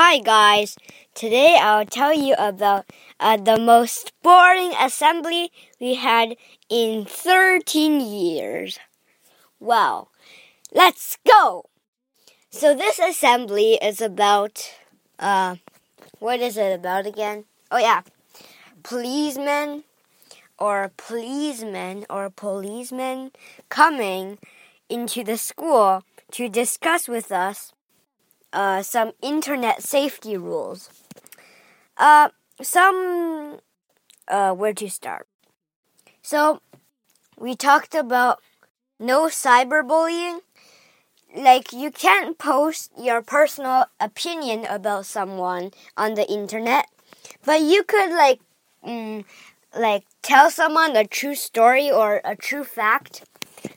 Hi 0.00 0.20
guys, 0.20 0.76
today 1.12 1.58
I'll 1.60 1.84
tell 1.84 2.14
you 2.14 2.36
about 2.38 2.86
uh, 3.18 3.36
the 3.36 3.58
most 3.58 4.12
boring 4.22 4.72
assembly 4.78 5.50
we 5.80 5.96
had 5.96 6.36
in 6.68 7.04
13 7.04 8.00
years. 8.00 8.78
Well, 9.58 10.12
let's 10.72 11.18
go! 11.28 11.64
So 12.48 12.76
this 12.76 13.00
assembly 13.00 13.76
is 13.82 14.00
about, 14.00 14.72
uh, 15.18 15.56
what 16.20 16.38
is 16.38 16.56
it 16.56 16.78
about 16.78 17.04
again? 17.04 17.46
Oh 17.72 17.78
yeah, 17.78 18.02
policemen 18.84 19.82
or 20.60 20.92
policemen 20.96 22.06
or 22.08 22.30
policemen 22.30 23.32
coming 23.68 24.38
into 24.88 25.24
the 25.24 25.36
school 25.36 26.04
to 26.30 26.48
discuss 26.48 27.08
with 27.08 27.32
us 27.32 27.72
uh, 28.52 28.82
some 28.82 29.12
internet 29.22 29.82
safety 29.82 30.36
rules. 30.36 30.90
Uh, 31.96 32.28
some 32.62 33.58
uh, 34.28 34.52
where 34.52 34.74
to 34.74 34.88
start. 34.88 35.26
So 36.22 36.60
we 37.38 37.56
talked 37.56 37.94
about 37.94 38.40
no 38.98 39.26
cyberbullying. 39.26 40.40
Like 41.36 41.72
you 41.72 41.90
can't 41.90 42.38
post 42.38 42.90
your 42.98 43.22
personal 43.22 43.86
opinion 44.00 44.64
about 44.66 45.06
someone 45.06 45.72
on 45.96 46.14
the 46.14 46.30
internet, 46.30 46.86
but 47.44 47.60
you 47.62 47.82
could 47.84 48.10
like 48.10 48.40
mm, 48.86 49.24
like 49.76 50.04
tell 50.22 50.50
someone 50.50 50.96
a 50.96 51.06
true 51.06 51.34
story 51.34 51.90
or 51.90 52.20
a 52.24 52.36
true 52.36 52.64
fact. 52.64 53.24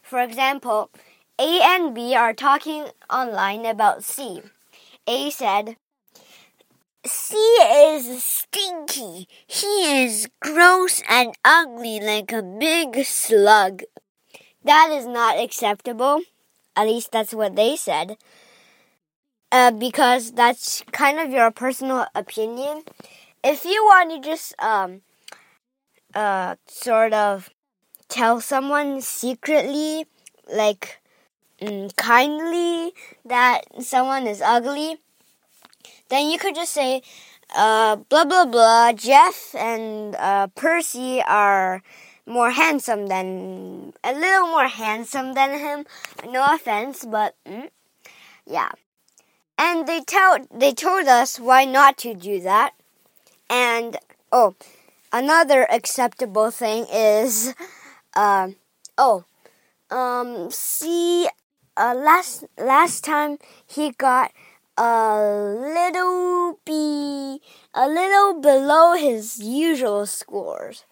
For 0.03 0.21
example, 0.21 0.89
A 1.39 1.61
and 1.61 1.93
B 1.95 2.15
are 2.15 2.33
talking 2.33 2.87
online 3.09 3.65
about 3.65 4.03
C. 4.03 4.41
A 5.07 5.29
said, 5.31 5.77
C 7.05 7.35
is 7.35 8.23
stinky. 8.23 9.27
He 9.47 10.03
is 10.03 10.29
gross 10.39 11.01
and 11.09 11.33
ugly 11.43 11.99
like 11.99 12.31
a 12.31 12.43
big 12.43 13.03
slug. 13.03 13.81
That 14.63 14.91
is 14.91 15.07
not 15.07 15.39
acceptable. 15.39 16.21
At 16.75 16.85
least 16.85 17.11
that's 17.11 17.33
what 17.33 17.55
they 17.55 17.75
said. 17.75 18.17
Uh, 19.51 19.71
because 19.71 20.31
that's 20.33 20.83
kind 20.91 21.19
of 21.19 21.31
your 21.31 21.51
personal 21.51 22.05
opinion. 22.15 22.83
If 23.43 23.65
you 23.65 23.83
want 23.83 24.11
to 24.11 24.29
just 24.29 24.53
um, 24.61 25.01
uh, 26.13 26.55
sort 26.67 27.13
of 27.13 27.49
tell 28.07 28.39
someone 28.39 29.01
secretly, 29.01 30.05
like 30.53 31.00
mm, 31.61 31.95
kindly 31.95 32.93
that 33.25 33.61
someone 33.79 34.27
is 34.27 34.41
ugly, 34.41 34.97
then 36.09 36.29
you 36.29 36.37
could 36.37 36.55
just 36.55 36.73
say, 36.73 37.01
uh, 37.55 37.95
blah 37.95 38.25
blah 38.25 38.45
blah. 38.45 38.91
Jeff 38.93 39.55
and 39.55 40.15
uh, 40.15 40.47
Percy 40.55 41.21
are 41.21 41.81
more 42.25 42.51
handsome 42.51 43.07
than 43.07 43.93
a 44.03 44.13
little 44.13 44.47
more 44.47 44.67
handsome 44.67 45.33
than 45.33 45.59
him. 45.59 45.85
No 46.27 46.45
offense, 46.49 47.05
but 47.05 47.35
mm, 47.45 47.69
yeah. 48.45 48.69
And 49.57 49.87
they 49.87 50.01
tell 50.01 50.37
they 50.51 50.73
told 50.73 51.07
us 51.07 51.39
why 51.39 51.65
not 51.65 51.97
to 51.99 52.13
do 52.13 52.41
that. 52.41 52.73
And 53.49 53.97
oh, 54.31 54.55
another 55.11 55.69
acceptable 55.69 56.51
thing 56.51 56.85
is, 56.91 57.53
uh, 58.15 58.49
oh, 58.97 59.25
um, 59.91 60.49
see 60.51 61.27
uh, 61.81 61.95
last 61.95 62.45
last 62.57 63.03
time 63.03 63.37
he 63.65 63.91
got 63.97 64.31
a 64.77 65.17
little 65.57 66.59
be 66.63 67.41
a 67.73 67.87
little 67.89 68.39
below 68.39 68.93
his 68.93 69.41
usual 69.41 70.05
scores. 70.05 70.85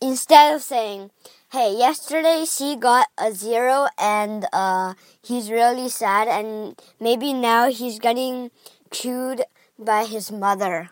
Instead 0.00 0.54
of 0.54 0.62
saying, 0.62 1.10
"Hey, 1.50 1.74
yesterday 1.74 2.44
she 2.46 2.76
got 2.76 3.08
a 3.18 3.32
zero 3.32 3.88
and 3.98 4.46
uh, 4.52 4.94
he's 5.20 5.50
really 5.50 5.88
sad, 5.88 6.28
and 6.28 6.78
maybe 7.00 7.32
now 7.32 7.68
he's 7.68 7.98
getting 7.98 8.50
chewed 8.92 9.42
by 9.78 10.04
his 10.04 10.30
mother." 10.30 10.90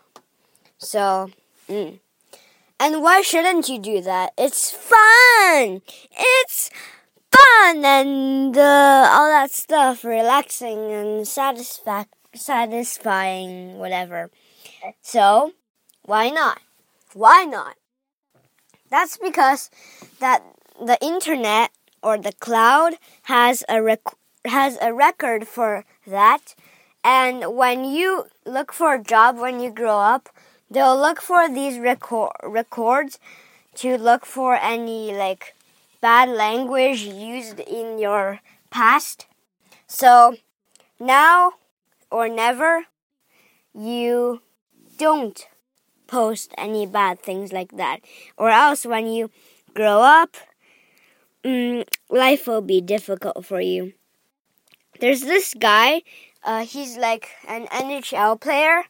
So, 0.79 1.31
mm. 1.69 2.01
and 2.81 3.03
why 3.03 3.23
shouldn't 3.23 3.69
you 3.69 3.79
do 3.79 4.01
that? 4.03 4.33
It's 4.37 4.73
fun. 4.73 5.81
It's 6.11 6.34
fun 7.65 7.85
and 7.85 8.57
uh, 8.57 9.09
all 9.11 9.29
that 9.29 9.51
stuff, 9.51 10.05
relaxing 10.05 10.93
and 10.93 11.25
satisfa- 11.25 12.07
satisfying, 12.35 13.79
whatever. 13.79 14.31
So, 15.01 15.53
why 16.03 16.31
not? 16.31 16.61
Why 17.15 17.45
not? 17.45 17.77
That's 18.91 19.17
because 19.17 19.71
that 20.21 20.43
the 20.79 20.99
internet 21.01 21.71
or 22.03 22.19
the 22.19 22.33
cloud 22.33 22.95
has 23.25 23.65
a 23.69 23.83
rec- 23.83 24.19
has 24.45 24.77
a 24.83 24.93
record 24.93 25.49
for 25.49 25.85
that. 26.07 26.55
And 27.03 27.57
when 27.57 27.85
you 27.85 28.27
look 28.45 28.73
for 28.73 28.95
a 28.95 29.03
job 29.03 29.39
when 29.39 29.61
you 29.61 29.71
grow 29.71 29.99
up, 29.99 30.29
they'll 30.71 30.99
look 30.99 31.21
for 31.21 31.49
these 31.49 31.79
record 31.79 32.33
records 32.43 33.19
to 33.77 33.97
look 33.97 34.27
for 34.27 34.55
any 34.55 35.17
like 35.17 35.54
bad 36.05 36.29
language 36.29 37.01
used 37.01 37.59
in 37.61 37.99
your 37.99 38.41
past. 38.69 39.25
So 39.87 40.37
now 41.01 41.53
or 42.11 42.29
never, 42.29 42.85
you 43.73 44.43
don't 44.99 45.49
post 46.07 46.53
any 46.59 46.85
bad 46.85 47.21
things 47.21 47.55
like 47.55 47.79
that. 47.79 48.01
Or 48.37 48.51
else 48.51 48.85
when 48.85 49.07
you 49.07 49.31
grow 49.73 50.03
up, 50.03 50.37
mm, 51.43 51.89
life 52.11 52.47
will 52.47 52.61
be 52.61 52.83
difficult 52.83 53.47
for 53.47 53.63
you. 53.63 53.95
There's 55.01 55.23
this 55.23 55.55
guy, 55.55 56.03
uh, 56.45 56.67
he's 56.67 56.99
like 56.99 57.31
an 57.49 57.65
NHL 57.69 58.39
player 58.39 58.85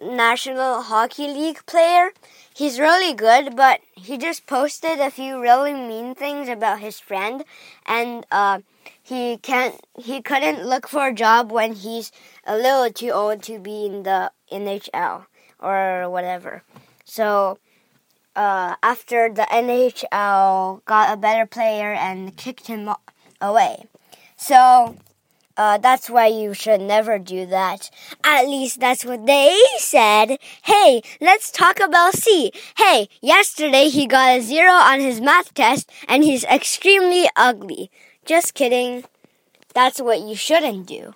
National 0.00 0.82
Hockey 0.82 1.28
League 1.28 1.64
player. 1.66 2.10
He's 2.54 2.78
really 2.78 3.14
good, 3.14 3.56
but 3.56 3.80
he 3.94 4.18
just 4.18 4.46
posted 4.46 4.98
a 4.98 5.10
few 5.10 5.40
really 5.40 5.72
mean 5.72 6.14
things 6.14 6.48
about 6.48 6.80
his 6.80 7.00
friend, 7.00 7.44
and 7.86 8.26
uh, 8.30 8.60
he 9.02 9.38
can't. 9.38 9.80
He 9.98 10.22
couldn't 10.22 10.66
look 10.66 10.88
for 10.88 11.08
a 11.08 11.14
job 11.14 11.50
when 11.50 11.74
he's 11.74 12.12
a 12.46 12.56
little 12.56 12.90
too 12.90 13.10
old 13.10 13.42
to 13.44 13.58
be 13.58 13.86
in 13.86 14.02
the 14.02 14.30
NHL 14.50 15.26
or 15.58 16.08
whatever. 16.10 16.62
So. 17.04 17.58
Uh, 18.36 18.74
after 18.82 19.32
the 19.32 19.46
NHL 19.48 20.84
got 20.86 21.12
a 21.12 21.16
better 21.16 21.46
player 21.46 21.92
and 21.92 22.36
kicked 22.36 22.66
him 22.66 22.90
away. 23.40 23.86
So 24.36 24.96
uh, 25.56 25.78
that's 25.78 26.10
why 26.10 26.26
you 26.26 26.54
should 26.54 26.80
never 26.80 27.18
do 27.18 27.46
that. 27.46 27.90
At 28.24 28.46
least 28.46 28.80
that's 28.80 29.04
what 29.04 29.26
they 29.26 29.58
said. 29.78 30.38
Hey, 30.62 31.02
let's 31.20 31.50
talk 31.50 31.80
about 31.80 32.14
C. 32.14 32.52
Hey, 32.76 33.08
yesterday 33.20 33.88
he 33.88 34.06
got 34.06 34.38
a 34.38 34.40
zero 34.42 34.72
on 34.72 35.00
his 35.00 35.20
math 35.20 35.54
test 35.54 35.90
and 36.08 36.24
he's 36.24 36.44
extremely 36.44 37.28
ugly. 37.36 37.90
Just 38.24 38.54
kidding. 38.54 39.04
That's 39.74 40.00
what 40.00 40.20
you 40.20 40.34
shouldn't 40.34 40.86
do. 40.86 41.14